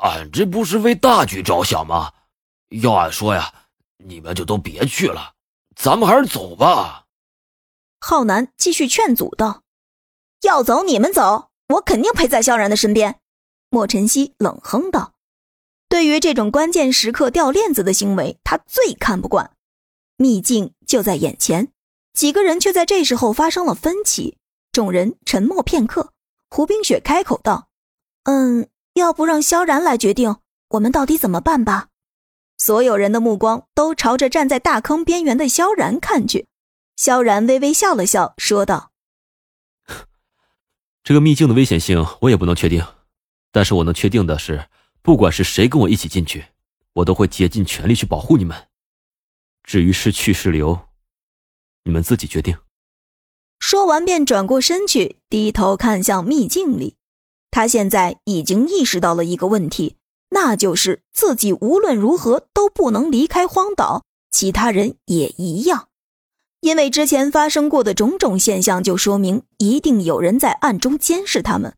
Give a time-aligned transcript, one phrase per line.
[0.00, 2.12] 俺这不是为大局着想吗？
[2.82, 3.52] 要俺说呀，
[3.98, 5.34] 你们就都别去了，
[5.76, 7.06] 咱们还是走吧。
[8.00, 9.62] 浩南继续劝阻道
[10.42, 13.20] ：“要走你们走，我肯定陪在萧然的身边。”
[13.70, 15.14] 莫晨曦冷哼道
[15.88, 19.52] ：“对于这种关键时刻掉链子的行为，他最看不惯。
[20.16, 21.72] 秘境就在眼前，
[22.12, 24.36] 几个人却在这时候发生了分歧。
[24.70, 26.12] 众人沉默片刻，
[26.50, 27.68] 胡冰雪开口道
[28.24, 30.36] ：‘嗯，要不让萧然来决定，
[30.70, 31.88] 我们到底怎么办吧？’
[32.58, 36.46] 所有人的目光都朝着站在大坑边缘的萧然看去。
[36.96, 38.92] 萧然微微笑了笑，说道
[41.02, 42.84] ：‘这个秘境的危险性我也不能确定。’”
[43.50, 44.68] 但是我能确定的是，
[45.00, 46.44] 不管是谁跟我一起进去，
[46.92, 48.68] 我都会竭尽全力去保护你们。
[49.62, 50.88] 至于是去是留，
[51.84, 52.56] 你们自己决定。
[53.60, 56.96] 说完，便转过身去，低头看向秘境里。
[57.54, 59.94] 他现在已经意识到了一个问题，
[60.30, 64.02] 那就是自己无论如何都不能离开荒岛，
[64.32, 65.86] 其他人也一样。
[66.62, 71.76] 因为之前发生过的种种现象，就说明一定有人在暗中监视他们。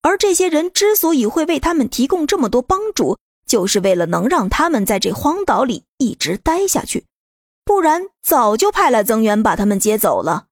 [0.00, 7.04] 而这些人之所以会为他们提供这么多帮助，就是为了能让他们在这荒岛里一直待下去，
[7.66, 10.46] 不然早就派来增援把他们接走了。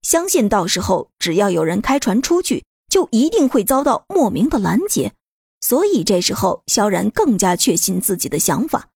[0.00, 2.64] 相信到时候只要有人开船出去，
[2.96, 5.12] 就一定会遭到莫名的拦截。
[5.60, 8.88] 所以这时候，萧然更加确信自己的想法，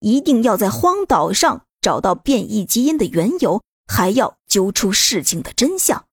[0.00, 6.04] 一定要在荒岛上找到变异基因的缘由，还要揪出事情的真相。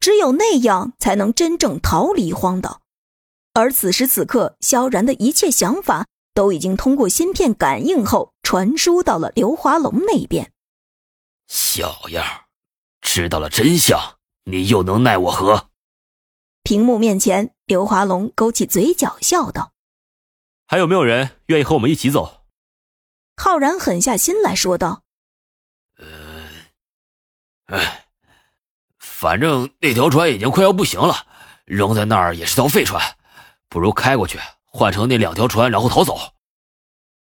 [0.00, 2.80] 只有那样，才能真正逃离荒岛。
[3.52, 10.50] 而此时此刻，萧然的一切想法都已经通过芯片感应后传输到了刘华龙那边。
[11.46, 12.24] 小样，
[13.02, 15.68] 知道了真相，你又能奈我何？
[16.66, 19.70] 屏幕面前，刘华龙勾起嘴角笑道
[20.66, 22.42] ：“还有没有人愿意和我们一起走？”
[23.40, 25.04] 浩然狠下心来说道
[25.98, 26.08] ：“呃，
[27.66, 28.02] 哎。”
[28.98, 31.26] 反正那条船已经快要不行了，
[31.64, 33.00] 扔在那儿也是条废船，
[33.68, 36.18] 不如开过去换成那两条船，然后逃走。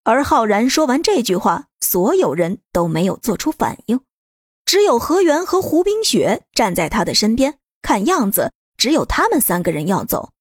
[0.04, 4.02] 而浩然说完这句话，所有人都没有做出反应，
[4.66, 7.58] 只有何源和胡冰雪站在他的身边。
[7.82, 10.32] 看样子，只有他们三个人要走。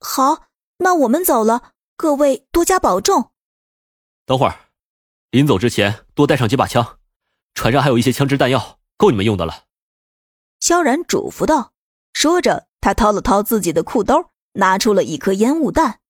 [0.00, 3.30] 好，那我们走了，各位多加保重。
[4.26, 4.58] 等会儿，
[5.30, 6.98] 临走之前多带上几把枪，
[7.54, 9.66] 船上还有一些枪支弹药，够你们用的了。
[10.58, 11.72] 萧然嘱咐道，
[12.14, 16.00] 说着，他掏了掏自己的裤兜，拿出了一颗烟雾弹。